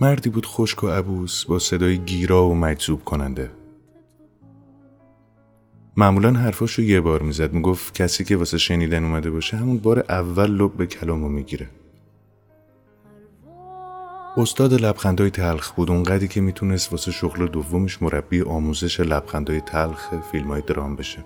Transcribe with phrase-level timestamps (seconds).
[0.00, 3.50] مردی بود خشک و عبوس با صدای گیرا و مجذوب کننده.
[5.96, 9.98] معمولا حرفاش رو یه بار می‌زد می‌گفت کسی که واسه شنیدن اومده باشه همون بار
[9.98, 11.68] اول لب به کلامو می‌گیره.
[14.36, 15.90] استاد لبخندای تلخ بود.
[15.90, 21.24] اونقدی که می‌تونست واسه شغل دومش مربی آموزش لبخندای تلخ فیلم های درام بشه.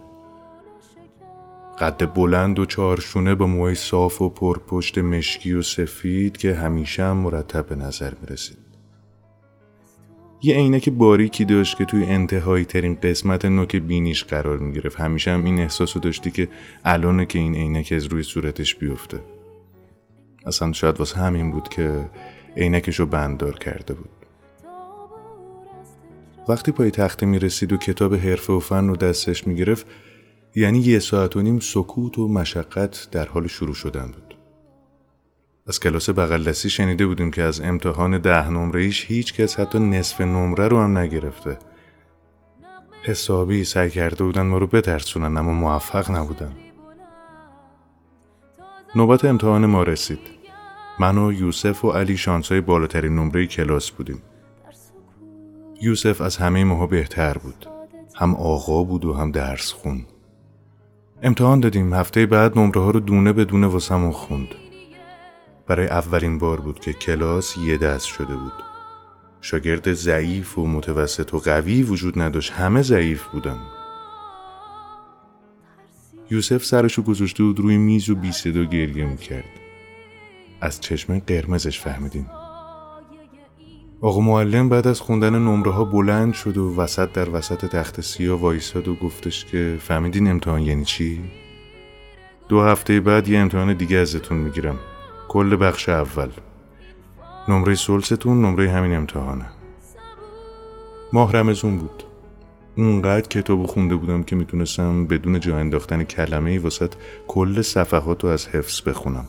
[1.79, 7.17] قد بلند و چارشونه با موهای صاف و پرپشت مشکی و سفید که همیشه هم
[7.17, 8.59] مرتب به نظر می‌رسید.
[10.43, 15.31] یه عینک باریکی داشت که توی انتهایی ترین قسمت نوک بینیش قرار می گرفت همیشه
[15.31, 16.49] هم این احساسو داشتی که
[16.85, 19.21] الانه که این عینک از روی صورتش بیفته.
[20.47, 22.11] اصلا شاید واسه همین بود که
[22.57, 24.11] عینکش رو بنددار کرده بود
[26.49, 29.87] وقتی پای تخته می رسید و کتاب حرفه و فن رو دستش می گرفت
[30.55, 34.35] یعنی یه ساعت و نیم سکوت و مشقت در حال شروع شدن بود
[35.67, 39.79] از کلاس بغل دستی شنیده بودیم که از امتحان ده نمره ایش هیچ کس حتی
[39.79, 41.59] نصف نمره رو هم نگرفته.
[43.03, 46.53] حسابی سعی کرده بودن ما رو بترسونن اما موفق نبودن.
[48.95, 50.44] نوبت امتحان ما رسید.
[50.99, 54.23] من و یوسف و علی شانسای بالاترین نمره کلاس بودیم.
[55.83, 57.67] یوسف از همه ماها بهتر بود.
[58.15, 60.07] هم آقا بود و هم درس خون.
[61.23, 64.49] امتحان دادیم هفته بعد نمره ها رو دونه به دونه واسمون خوند.
[65.67, 68.53] برای اولین بار بود که کلاس یه دست شده بود.
[69.41, 73.59] شاگرد ضعیف و متوسط و قوی وجود نداشت همه ضعیف بودن.
[76.31, 79.64] یوسف سرشو گذاشته بود روی میز و بی صدا گریه می‌کرد.
[80.65, 82.27] از چشم قرمزش فهمیدیم.
[84.01, 88.41] آقا معلم بعد از خوندن نمره ها بلند شد و وسط در وسط تخت سیاه
[88.41, 91.21] وایساد و گفتش که فهمیدین امتحان یعنی چی؟
[92.49, 94.79] دو هفته بعد یه امتحان دیگه ازتون می‌گیرم.
[95.29, 96.29] کل بخش اول.
[97.49, 99.47] نمره سلستون نمره همین امتحانه.
[101.13, 102.05] ماه رمزون بود.
[102.77, 106.95] اونقدر کتاب خونده بودم که می‌تونستم بدون جا انداختن کلمه ای واسط
[107.27, 109.27] کل صفحات رو از حفظ بخونم.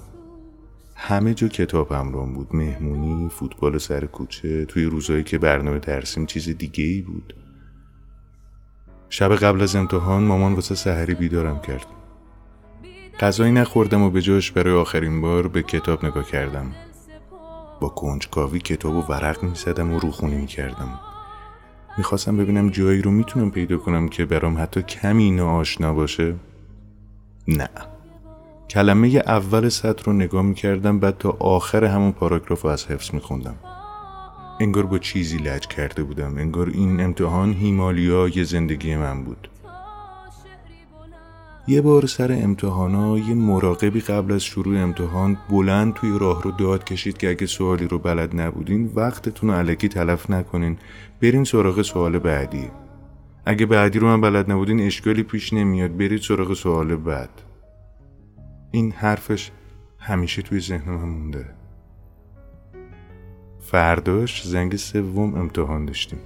[0.96, 2.56] همه جا کتاب همرام بود.
[2.56, 7.34] مهمونی فوتبال سر کوچه توی روزایی که برنامه درسیم چیز دیگه ای بود.
[9.10, 11.86] شب قبل از امتحان مامان واسه سحری بیدارم کرد.
[13.20, 16.72] غذایی نخوردم و به جاش برای آخرین بار به کتاب نگاه کردم.
[17.82, 21.00] با کنجکاوی کتاب و ورق می زدم و روخونی می کردم
[21.98, 26.36] می‌خواستم ببینم جایی رو می‌تونم پیدا کنم که برام حتی کمی ناآشنا باشه.
[27.48, 27.70] نه.
[28.70, 33.56] کلمه اول سطر رو نگاه می‌کردم بعد تا آخر همون پاراگراف رو از حفظ میخوندم.
[34.60, 39.50] انگار با چیزی لج کرده بودم انگار این امتحان هیمالیا زندگی من بود.
[41.68, 46.84] یه بار سر امتحانا یه مراقبی قبل از شروع امتحان بلند توی راه رو داد
[46.84, 50.78] کشید که اگه سوالی رو بلد نبودین وقتتون رو علکی تلف نکنین.
[51.22, 52.70] برین سراغ سوال بعدی.
[53.46, 55.98] اگه بعدی رو من بلد نبودین اشکالی پیش نمیاد.
[55.98, 57.30] برید سراغ سوال بعد.
[58.72, 59.52] این حرفش
[60.00, 61.46] همیشه توی ذهن من مونده.
[63.60, 66.20] فرداش زنگ سوم امتحان داشتیم.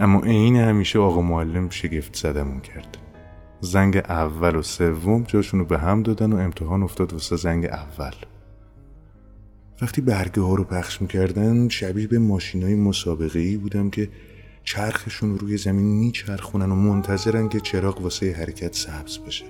[0.00, 2.96] اما عین همیشه آقا معلم شگفت زدمون کرد.
[3.60, 8.14] زنگ اول و سوم جاشونو به هم دادن و امتحان افتاد واسه زنگ اول.
[9.82, 14.08] وقتی برگه ها رو پخش می‌کردن شبیه به ماشین های مسابقه ای بودم که
[14.64, 19.44] چرخشون روی زمین میچرخونن و منتظرن که چراغ واسه حرکت سبز بشه.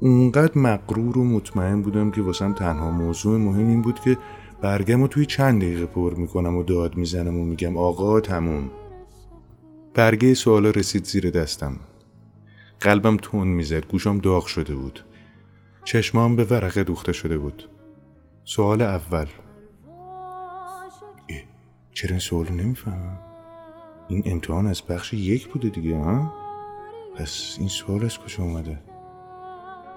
[0.00, 4.18] اونقدر مقرور و مطمئن بودم که واسم تنها موضوع مهم این بود که
[4.60, 8.70] برگم رو توی چند دقیقه پر می‌کنم و داد می‌زنم و میگم آقا تموم.
[9.94, 11.76] برگه سوالا رسید زیر دستم.
[12.80, 15.04] قلبم تون می‌زد گوشم داغ شده بود.
[15.84, 17.68] چشمام به ورقه دوخته شده بود.
[18.44, 19.26] سوال اول.
[21.92, 23.18] چرا این سوالو نمی‌فهمم؟
[24.08, 26.32] این امتحان از بخش یک بوده دیگه ها؟
[27.16, 28.87] پس این سوال از کجا اومده؟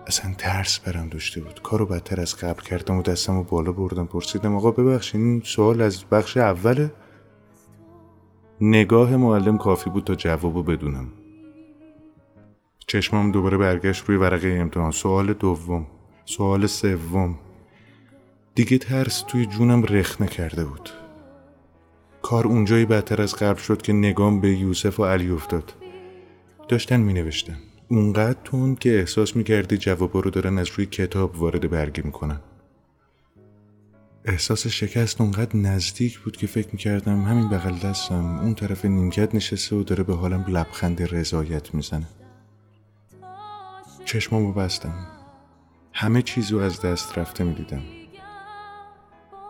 [0.08, 1.62] اصلا ترس برم داشته بود.
[1.62, 5.82] کارو بدتر از قبل کردم و دستم رو بالا بردم پرسیدم آقا ببخشید این سوال
[5.82, 6.92] از بخش اوله؟
[8.62, 11.08] نگاه معلم کافی بود تا جوابو بدونم.
[12.88, 14.92] چشمام دوباره برگشت روی ورقه امتحان.
[14.92, 15.88] سوال دوم
[16.26, 17.40] سوال سوم.
[18.56, 20.90] دیگه ترس توی جونم رخنه کرده بود.
[22.22, 25.74] کار اونجایی بدتر از قبل شد که نگام به یوسف و علی افتاد.
[26.68, 27.58] داشتن می نوشتن
[27.92, 32.40] اونقدر تون که احساس می کردی جوابا رو دارن از روی کتاب وارد برگه می‌کنن.
[34.26, 39.76] احساس شکست اونقدر نزدیک بود که فکر می‌کردم همین بغل دستم اون طرف نیمکت نشسته
[39.76, 42.08] و داره به حالم لبخند رضایت می‌زنه.
[44.06, 45.08] چشمامو بستم.
[45.94, 47.82] همه چیزو از دست رفته می‌دیدم.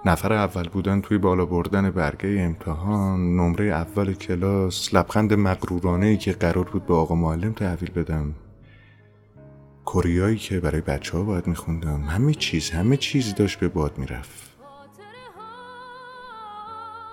[0.06, 6.32] نفر اول بودن توی بالا بردن برگه امتحان نمره اول کلاس لبخند مقرورانه ای که
[6.32, 8.36] قرار بود به آقا معلم تحویل بدم.
[9.86, 12.02] کوریایی که برای بچه ها باید میخوندم.
[12.02, 14.52] همه چیز همه چیز داشت به باد می‌رفت.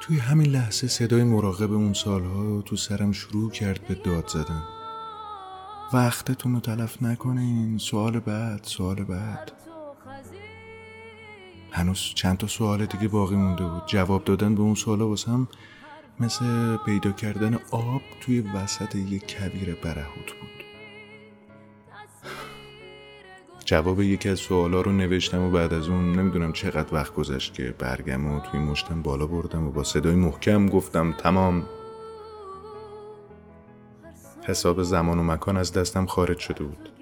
[0.01, 4.63] توی همین لحظه صدای مراقب اون سالها تو سرم شروع کرد به داد زدن.
[5.93, 7.79] وقتتون رو تلف نکنین.
[7.79, 9.53] سوال بعد سوال بعد.
[11.73, 13.87] هنوز چند تا سوال دیگه باقی مونده بود.
[13.87, 15.49] جواب دادن به اون سوالا واسم
[16.21, 20.65] مثل پیدا کردن آب توی وسط یک کویر برهوت بود.
[23.65, 27.75] جواب یکی از سوالا رو نوشتم و بعد از اون نمی‌دونم چقدر وقت گذشت که
[27.79, 31.65] برگم و توی مشتم بالا بردم و با صدای محکم گفتم تمام.
[34.43, 36.98] حساب زمان و مکان از دستم خارج شده بود.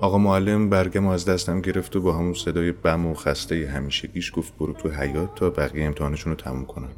[0.00, 4.58] آقا معلم برگم از دستم گرفت و با همون صدای بم و خسته همیشگیش گفت
[4.58, 6.90] برو تو حیات تا بقیه امتحانشون رو تموم کنم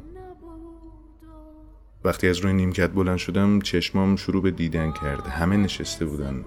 [2.03, 5.27] وقتی از روی نیمکت بلند شدم چشمام شروع به دیدن کرد.
[5.27, 6.45] همه نشسته بودن.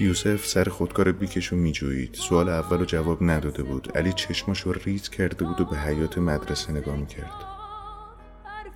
[0.00, 2.14] یوسف سر خودکار بیکش و میجویید.
[2.14, 3.92] سوال اول و جواب نداده بود.
[3.94, 7.44] علی چشماش رو ریز کرده بود و به حیات مدرسه نگاه می‌کرد.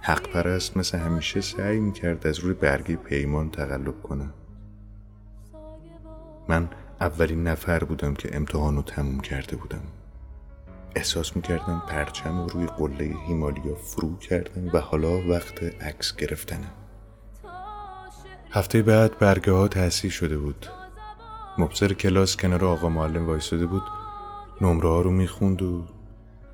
[0.00, 4.30] حق پرست مثل همیشه سعی می‌کرد از روی برگی پیمان تقلب کنه.
[6.48, 6.68] من
[7.00, 9.82] اولین نفر بودم که امتحان رو تموم کرده بودم.
[10.96, 16.72] احساس می‌کردم پرچم و روی قله هیمالیا فرو کردم و حالا وقت عکس گرفتنه
[18.50, 20.66] هفته بعد برگه ها تحصیل شده بود.
[21.58, 23.82] مبصر کلاس کنار آقا معلم وایستاده بود.
[24.60, 25.84] نمره ها رو می‌خوند و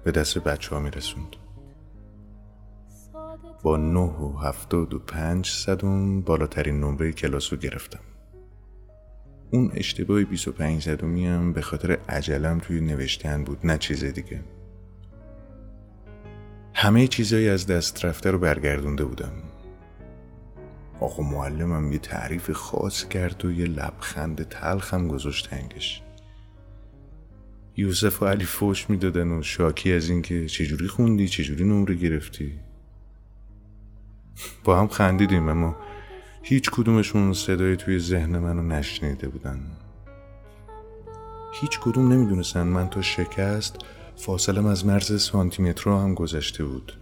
[0.05, 1.37] به دست بچه ها میرسوند.
[3.63, 8.01] با نه و هفتاد و پنج صدم بالاترین نمره کلاس رو گرفتم.
[9.51, 14.41] اون اشتباه 25 صدومی هم به خاطر عجلم توی نوشتن بود نه چیز دیگه.
[16.75, 19.33] همه چیزایی از دست رفته رو برگردونده بودم.
[21.01, 26.03] آقا معلمم یه تعریف خاص کرد و یه لبخند تلخم گذاشت هنگش
[27.77, 32.53] یوسف و علی فوش می‌دادن و شاکی از اینکه چجوری خوندی چجوری نمره گرفتی.
[34.65, 35.77] با هم خندیدیم اما
[36.49, 39.61] هیچ کدومشون صدای توی ذهن منو نشنیده بودن.
[41.61, 43.77] هیچ کدوم نمی‌دونستن من تا شکست
[44.17, 46.93] فاصلم از مرز سانتیمتر هم گذشته بود.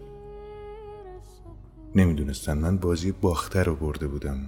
[1.94, 4.38] نمی‌دونستن من بازی باخته رو برده بودم.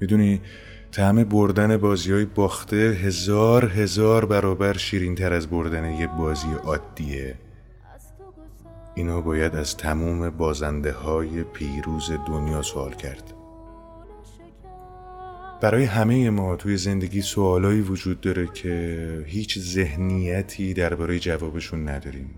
[0.00, 0.40] می‌دونی
[0.92, 7.34] طعم بردن بازی های باخته هزار هزار برابر شیرین تر از بردن یه بازی عادیه.
[8.98, 13.34] اینو باید از تموم بازنده های پیروز دنیا سوال کرد.
[15.60, 22.30] برای همه ما توی زندگی سوالایی وجود داره که هیچ ذهنیتی درباره جوابشون نداریم.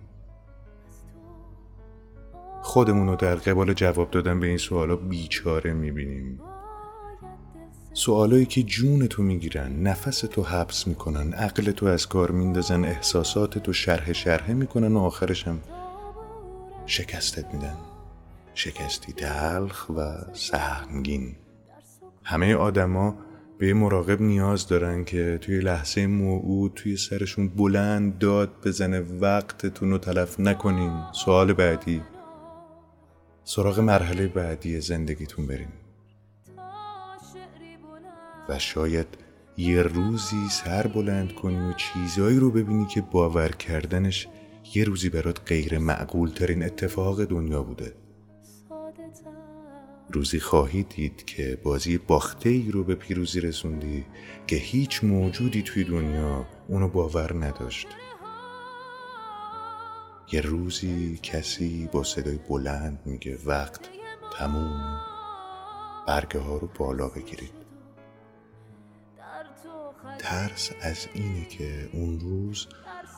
[2.62, 6.40] خودمون رو در قبال جواب دادن به این سوالا بیچاره می‌بینیم.
[7.93, 13.59] سوالایی که جون تو می‌گیرن نفس تو حبس می‌کنن عقل تو از کار میندازن احساسات
[13.59, 15.59] تو شرح شرحه می‌کنن و آخرشم
[16.91, 17.77] شکستت میدن.
[18.55, 21.37] شکستی تلخ و سهمگین
[22.25, 23.15] همه آدما
[23.59, 29.99] به مراقب نیاز دارن که توی لحظه موعود توی سرشون بلند داد بزنه وقتتون رو
[29.99, 31.03] تلف نکنین.
[31.13, 32.03] سوال بعدی.
[33.45, 35.73] سراغ مرحله بعدی زندگیتون بریم
[38.49, 39.07] و شاید
[39.57, 44.29] یه روزی سر بلند کنی و چیزایی رو ببینی که باور کردنش
[44.75, 47.95] یه روزی برات غیر معقول ترین اتفاق دنیا بوده.
[50.12, 54.05] روزی خواهی دید که بازی باخته ای رو به پیروزی رسوندی
[54.47, 57.89] که هیچ موجودی توی دنیا اونو باور نداشت.
[60.33, 63.89] یه روزی کسی با صدای بلند میگه وقت
[64.39, 65.00] تموم.
[66.07, 67.61] برگه ها رو بالا بگیرید.
[70.19, 72.67] ترس از اینه که اون روز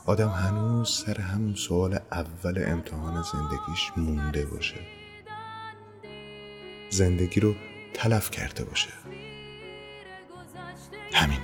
[0.05, 4.79] آدم هنوز سر همون سوال اول امتحان زندگیش مونده باشه.
[6.89, 7.55] زندگی رو
[7.93, 8.89] تلف کرده باشه.
[11.13, 11.39] همین.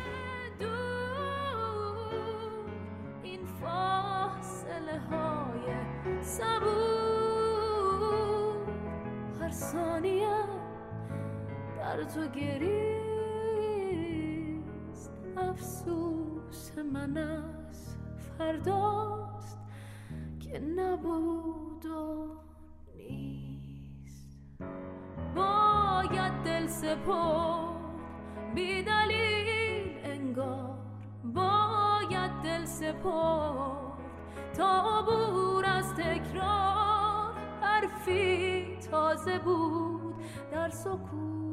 [11.78, 12.70] در تو گریست.
[15.38, 17.59] افسوس من است
[18.40, 19.58] فرداست
[20.40, 22.28] که نبود و
[22.96, 24.40] نیست.
[25.36, 27.76] باید دل سپرد
[28.56, 30.78] بی دلیل انگار.
[31.24, 34.00] باید دل سپرد
[34.54, 37.34] تا عبور از تکرار.
[37.62, 40.16] حرفی تازه بود
[40.52, 41.49] در سکوت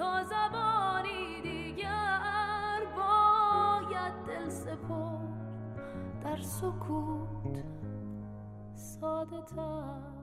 [0.00, 7.64] تا زبانی دیگر باید دل سپرد در سکوت
[8.74, 10.19] ساده تر.